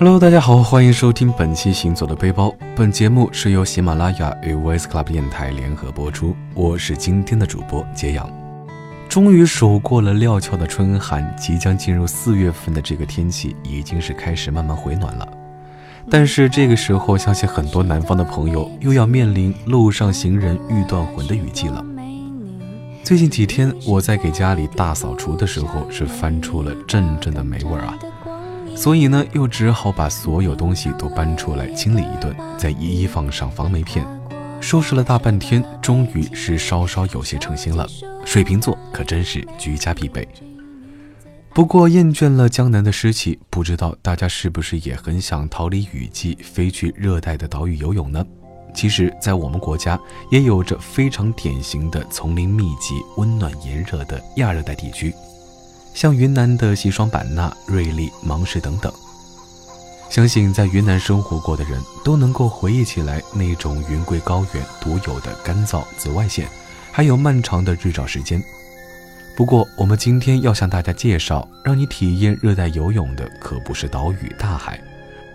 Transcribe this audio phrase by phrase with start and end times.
[0.00, 2.54] Hello，大家好，欢迎收听本期行走的背包。
[2.76, 6.36] 本节目是由喜马拉雅与 Voice Club 电台联合播出。
[6.54, 8.30] 我是今天的主播杰阳。
[9.08, 15.26] 终于守过了料峭的春寒，即将进入四月份的这个天气已经是开始慢慢回暖了。
[16.08, 21.84] 但是这个时候，相信很多南方的朋友又要面临路上行人欲断魂的雨季了。
[23.02, 27.98] 最近几天，我在给家里大扫除的时候，是翻出了阵阵的霉味啊。
[28.78, 34.06] 所以呢，又只好把所有东西都搬出来清理一顿，再一一放上防霉片。
[34.60, 37.84] 收拾了大半天，终于是稍稍有些成心了。
[38.24, 40.26] 水瓶座可真是居家必备。
[41.52, 48.24] 不过厌倦了江南的湿气，不知道大家是不是也很想逃离雨季，飞去热带的岛屿游泳呢？
[48.72, 49.98] 其实，在我们国家
[50.30, 55.12] 也有着非常典型的丛林密集、温暖炎热的亚热带地区。
[55.98, 58.92] 像云南的西双版纳、瑞丽、芒市等等，
[60.08, 66.48] 相信在云南生活过的人都能够回忆起来那种云贵高原独有的干燥紫外线，
[66.92, 68.40] 还有漫长的日照时间。
[69.36, 74.80] 不过，我们今天要向大家介绍，让你体验热带游泳的可不是岛屿大海，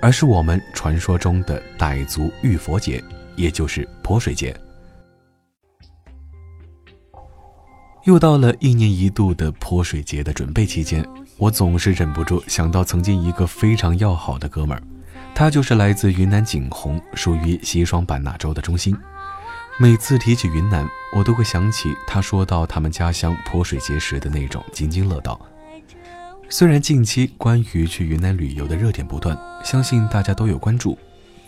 [0.02, 3.04] 而是我们传说中的傣族浴佛节，
[3.36, 4.56] 也就是泼水节。
[8.04, 14.84] 又到了一年一度的泼水节的准备期间，我总是忍不住想到曾经一个非常要好的哥们儿，
[15.34, 18.94] 他就是来自云南景洪，属于西双版纳州的中心。
[19.78, 25.40] 每次提起云南，我都会想起他说到他们家乡泼水节时的那种津津乐道。
[26.50, 30.98] 虽然近期关于去云南旅游的热点不断，相信大家都有关注，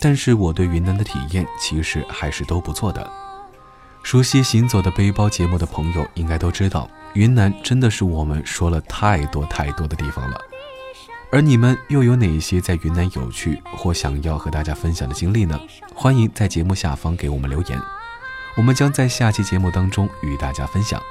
[0.00, 3.25] 但是我对云南的体验其实还是都不错的。
[4.06, 10.40] 熟悉《行走的背包》节目的朋友应该都知道，云南真的是我们说了太多太多的地方了。
[11.32, 15.58] 而你们又有哪些在云南有趣或想要和大家分享的经历呢？
[15.92, 17.82] 欢迎在节目下方给我们留言，
[18.56, 21.02] 我们将在下期节目当中与大家分享。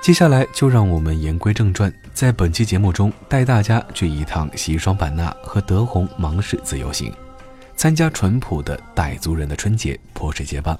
[0.00, 7.12] 接下来就让我们言归正传，在本期节目中带大家去一趟西双版纳和德宏芒市自由行，
[7.74, 10.78] 参加淳朴的傣族人的春节泼水节吧。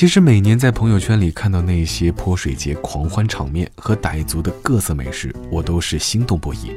[0.00, 6.72] 其实每年在朋友圈里看到那些泼水节狂欢场面和傣族的各色美食，我都是心动不已。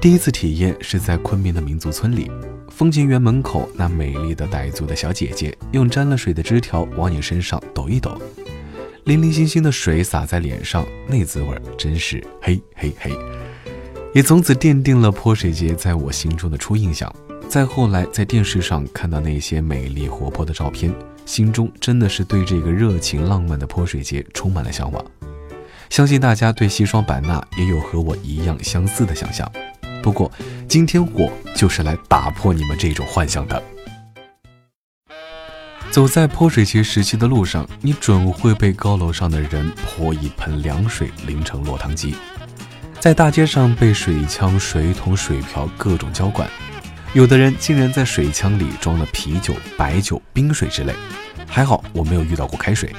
[0.00, 2.28] 第一次体验是在昆明的民族村里，
[2.70, 8.20] 风景园门口那美丽的傣族的小姐姐用沾了水的枝条往你身上抖一抖，
[9.04, 13.12] 零零星星的水洒在脸上，那滋味真是嘿嘿嘿，
[14.12, 17.14] 也从此奠定了泼水节在我心中的初印象。
[17.48, 20.92] 再后来在电视上看到那些美丽活泼的照片。
[21.28, 25.04] 心中真的是对这个热情浪漫的泼水节充满了向往，
[25.90, 29.46] 相信大家对西双版纳也有和我一样相似的想象。
[30.02, 30.32] 不过，
[30.66, 33.62] 今天我就是来打破你们这种幻想的。
[35.90, 42.14] 走在泼水节时期的路上，你准会被高楼上的人泼一盆凉水淋成落汤鸡，
[43.00, 46.48] 在大街上被水枪、水桶、水瓢各种浇灌。
[47.14, 50.94] 有的人竟然在水枪里装了啤酒、白酒、冰水之类，
[51.46, 52.94] 还好我没有遇到过开水。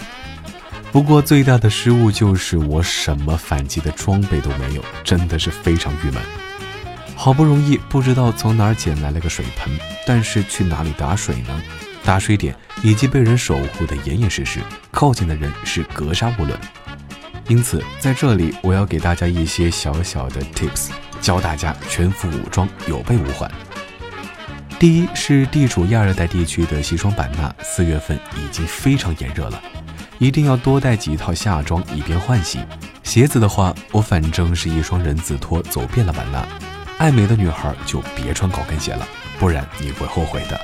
[0.92, 6.22] 不过最大的失误就是我什么反击的装备都没有，真的是非常郁闷。
[7.16, 9.72] 好不容易不知道从哪儿捡来了个水盆，
[10.08, 11.62] 但是去哪里打水呢？
[12.04, 14.60] 打水点已经被人守护的严严实实，
[14.90, 16.58] 靠近的人是格杀勿论。
[17.48, 20.90] 因此在这里我要给大家一些小小的 tips，
[21.22, 23.52] 教大家全副武装，有备无患。
[24.80, 29.62] 第一是地处亚热带地区的西双版纳，四月份已经非常炎热了，
[30.20, 32.60] 一定要多带几套夏装以便换洗。
[33.04, 36.48] 鞋子的话，我反正是一双人字拖走遍了版纳。
[36.98, 39.06] 爱美的女孩就别穿高跟鞋了，
[39.38, 40.58] 不然你会后悔的。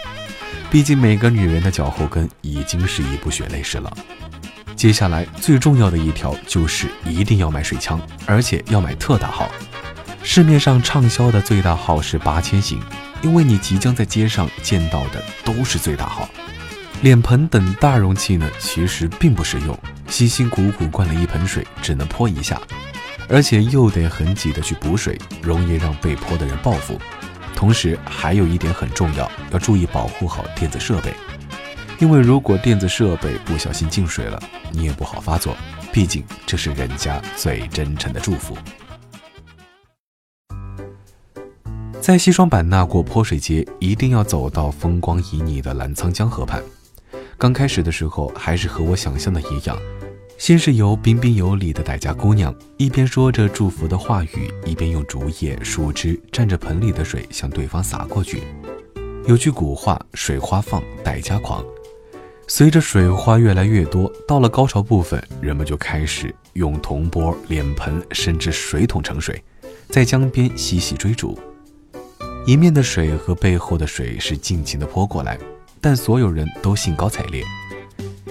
[0.71, 3.91] 毕竟每个女人的脚后跟已经是一部血泪史了。
[4.77, 9.49] 接下来最重要的一条就是一定要买水枪，而且要买特大号。
[10.23, 12.79] 市面上畅销的最大号是八千型。
[13.21, 16.29] 因为你即将在街上见到的都是最大号，
[17.01, 19.77] 脸盆等大容器呢，其实并不实用。
[20.07, 22.61] 辛辛苦苦灌了一盆水，只能泼一下，
[23.27, 26.99] 而且又得很挤的去补水，容易让被泼的人报复。
[27.55, 31.13] 同时还有一点很重要，要注意保护好电子设备，
[31.99, 34.39] 因为如果电子设备不小心进水了，
[34.71, 35.57] 你也不好发作，
[35.91, 38.55] 毕竟这是人家最真诚的祝福。
[42.05, 46.61] 在西双版纳过泼水节，一定要走到风光旖旎的澜沧江河畔。
[47.35, 49.75] 刚开始的时候，还是和我想象的一样，
[50.37, 58.43] 先是由彬彬有礼的傣家姑娘一边说着祝福的话语，一边用竹叶、树枝蘸着盆里的水向对方洒过去。
[59.25, 61.65] 有句古话：“水花放，傣家狂。”
[62.45, 69.43] 随着水花越来越多，到了高潮部分，人们就开始用铜钵、脸盆甚至水桶盛水，
[69.89, 71.35] 在江边嬉戏追逐。
[72.45, 75.35] 一面的水和背后的水是尽情的泼过来，
[75.81, 77.43] 但所有人都兴高采烈。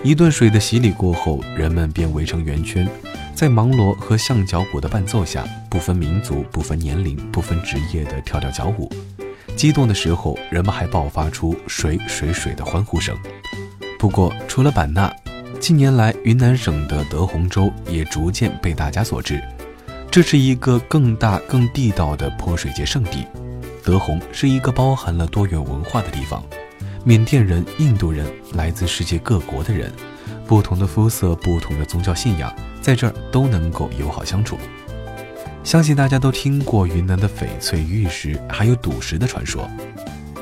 [0.04, 2.88] 一顿水的洗礼过后，人们便围成圆圈，
[3.34, 8.88] 在芒锣和象脚鼓的伴奏下，不分民族、不分年龄、不分职业的跳跳脚舞。
[9.56, 13.18] 激动的时候，人们还爆发出“水水水”的欢呼声。
[13.98, 15.12] 不过，除了版纳，
[15.58, 19.42] 近年来云南省的德宏州也逐渐被大家所知。
[20.08, 23.26] 这是一个更大、更地道的泼水节圣地。
[23.84, 26.42] 德宏是一个包含了多元文化的地方，
[27.04, 29.92] 缅甸人、印度人，来自世界各国的人，
[30.46, 32.50] 不同的肤色、不同的宗教信仰，
[32.80, 34.56] 在这儿都能够友好相处。
[35.62, 39.68] 相信大家都听过云南的翡翠玉石，还有赌石的传说。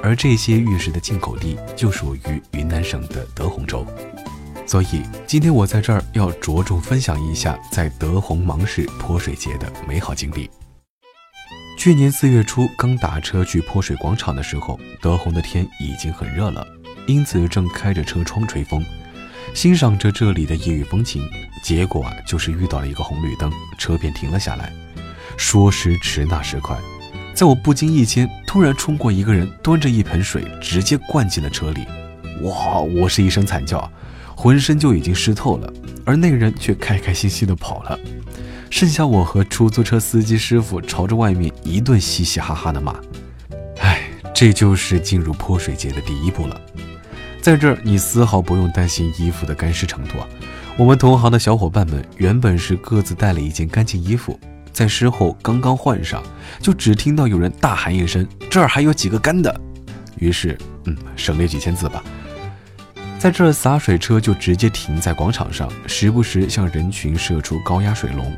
[0.05, 3.85] 而这些玉石的进口地就属于云南省的德宏州，
[4.67, 10.49] 所以今天我在这儿要着重分享一下在德宏芒市泼水节的美好经历。
[11.83, 16.65] 去年四月初刚打车去泼水广场的时候，德宏的天已经很热了，
[17.09, 18.85] 因此正开着车窗吹风，
[19.53, 21.29] 欣赏着这里的异域风情。
[21.61, 24.73] 结果啊，就是遇到了一个红绿灯，车便停了下来。
[25.37, 26.79] 说时迟，那时快。
[27.35, 31.81] 在我不经意间，突然冲过一个人，端着一盆水，直接灌进了车里。
[32.43, 32.79] 哇！
[32.79, 33.91] 我是一声惨叫，
[34.37, 35.73] 浑身就已经湿透了，
[36.05, 37.99] 而那个人却开开心心的跑了。
[38.73, 42.99] 剩下我和出租车司机师傅朝着外面一顿嘻嘻哈哈的骂。
[43.81, 44.01] 哎，
[44.35, 46.59] 这就是进入泼水节的第一步了。
[47.43, 50.27] 在这儿，你丝毫不用担心衣服的干湿程度啊。
[50.79, 54.41] 我们同行的小伙伴们原本是各自带了一件干净衣服。
[54.73, 56.23] 在事后刚刚换上，
[56.59, 59.55] 就只听到有人大喊一声：“这儿还有几个干的。”
[60.17, 62.03] 于是，嗯，省略几千字吧。
[63.19, 68.35] 在这儿洒水车就直接停在广场上，时不时向人群射出高压水龙，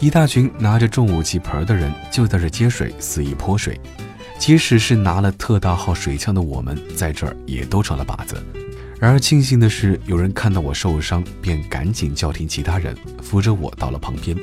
[0.00, 3.80] 一大群拿着重武器盆的人就在这接水，肆意泼水。
[4.38, 8.42] 即使是拿了特大号水枪的我们，在这儿也都成了靶子。
[8.98, 14.36] 然而庆幸的是，有人看到我受伤，便赶紧叫停其他人，扶着我到了旁边。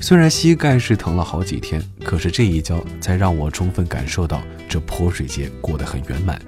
[0.00, 6.38] 虽然膝盖是疼了好几天，可是这一跤才让我充分感受到这泼水节过得很圆满，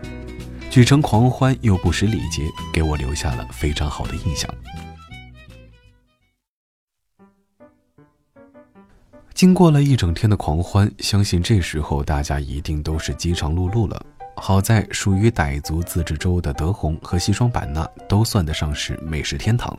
[0.69, 2.43] 举城狂欢又不失礼节，
[2.73, 4.53] 给我留下了非常好的印象。
[9.39, 14.05] 经过了一整天的狂欢，相信这时候大家一定都是饥肠辘辘了。
[14.35, 19.79] 好在属于傣族自治州的德宏和西双版纳都算得上是美食天堂。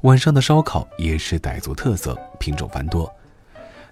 [0.00, 3.14] 晚上的烧烤也是傣族特色，品种繁多。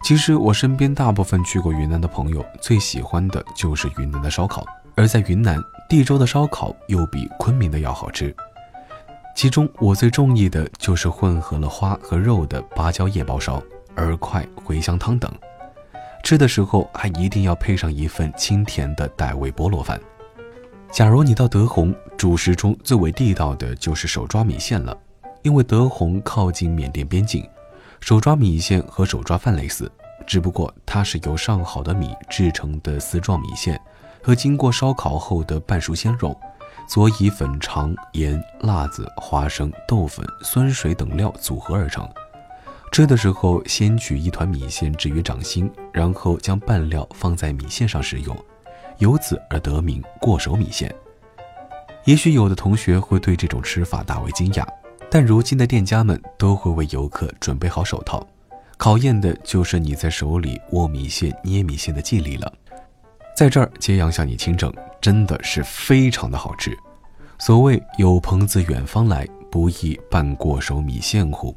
[0.02, 4.64] 其实我身边大部分去过云南的朋友，最喜欢的就是云南的烧烤。
[4.94, 8.34] 而在云南，地州的烧烤又比昆明的要好吃。
[9.36, 13.62] 其中我最中意的就是混合了花和肉的芭蕉叶包烧、
[13.96, 15.30] 饵块、茴香汤等。
[16.22, 20.00] 吃的时候还一定要配上一份清甜的傣味菠萝饭。
[20.90, 24.96] 假如你到德宏，主食中最为地道的就是手抓米线了。
[25.42, 27.46] 因为德宏靠近缅甸边境，
[28.00, 29.92] 手抓米线和手抓饭类似，
[30.26, 33.78] 只不过它是由上好的米制成的丝状米线，
[34.22, 36.34] 和经过烧烤后的半熟鲜肉，
[36.88, 42.08] 佐以粉肠、盐、辣子、花生、豆粉、酸水等料组合而成。
[42.92, 48.36] 吃的时候，先取一团米线置于掌心，然后将拌料放在米线上食用，
[48.98, 50.94] 由此而得名过手米线。
[52.04, 54.64] 也许有的同学会对这种吃法大为惊讶。
[55.10, 58.26] 但如今的店家们都会为游客准备好手套，
[58.76, 62.52] 考验的就是你在手里握米线、捏米线的技力了。
[63.36, 66.76] 在这儿，揭阳向你亲证，真的是非常的好吃。
[67.38, 71.54] 所谓有朋自远方来，不亦伴过手米线乎？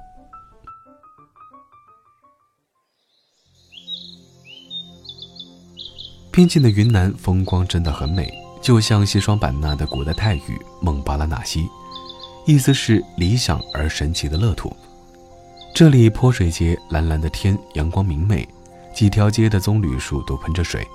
[6.37, 11.67] 边境的云南风光真的很美，就像西双版纳的古代泰语“孟巴拉纳西”。
[12.45, 14.71] 意思是理想而神奇的乐土。
[15.73, 18.47] 这里泼水节，蓝蓝的天，阳光明媚，
[18.93, 20.87] 几条街的棕榈树都喷着水。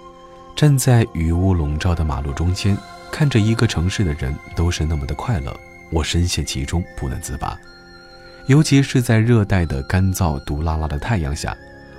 [0.54, 2.78] 站在雨雾笼罩的马路中间，
[3.10, 5.52] 看着一个城市的人都是那么的快乐，
[5.90, 7.58] 我深陷其中不能自拔。
[8.46, 11.52] 尤其是在热带的干燥毒辣辣的太阳下，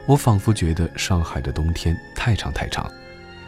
[0.05, 2.89] 我仿佛觉得上海的冬天太长太长。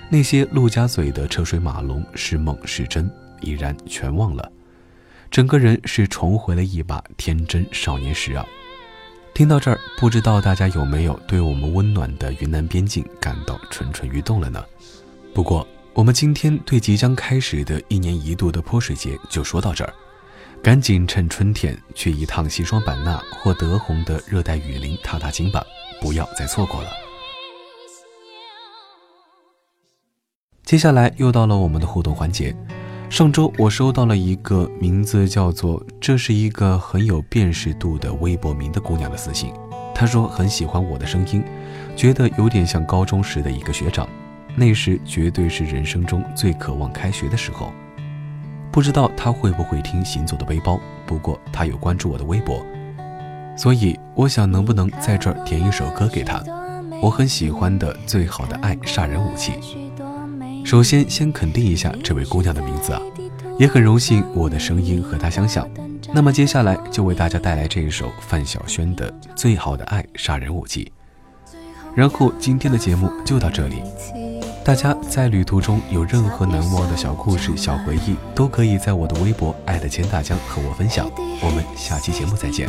[0.10, 3.10] 那些陆家嘴的车水马龙是梦是真，
[3.42, 4.52] 已然全忘了。
[5.32, 8.46] 整个人是重回了一把天真少年时啊！
[9.34, 14.64] 听到这儿，不知道大家有没有对我们温暖的云南边境感到蠢蠢欲动了呢？
[15.34, 19.94] 不过，我们今天对即将开始的一年一度的泼水节就说到这儿，
[20.64, 25.66] 赶紧趁春天去一趟西双版纳或德宏的热带雨林踏踏青吧，
[26.00, 27.05] 不要再错过了。
[30.66, 32.56] 接下来又到了我们的互动环节。
[33.08, 39.54] 上周我收到了一个名字叫做“这是一个很有辨识度的微博名”的姑娘的私信。
[39.94, 41.44] 她说很喜欢我的声音，
[41.96, 44.10] 觉得有点像高中时的一个学长。
[44.56, 47.72] 那时绝对是人生中最渴望开学的时候。
[48.72, 50.74] 不知道她会不会听《行走的背包》，
[51.06, 52.66] 不过她有关注我的微博，
[53.56, 56.42] 所以我想能不能在这儿点一首歌给她，
[57.04, 59.54] 我很喜欢的《最好的爱》杀人武器。
[60.66, 63.00] 首先，先肯定一下这位姑娘的名字啊，
[63.60, 65.70] 也很荣幸我的声音和她相像。
[66.12, 70.92] 那么接下来就为大家带来这一首范晓萱的《最好的爱杀人武器》。
[71.94, 73.84] 然后今天的节目就到这里，
[74.64, 81.08] 大家在旅途中有任何难忘的小故事、小回忆，都可以在我的微博爱的钱大江和我分享。
[81.44, 82.68] 我们下期节目再见。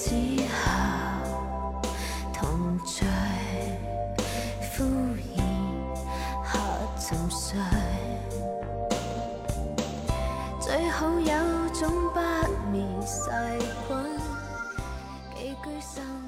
[0.00, 1.07] 最好有
[11.78, 12.20] 种不
[12.72, 13.30] 灭细
[13.86, 13.96] 菌，
[15.36, 16.27] 寄居生。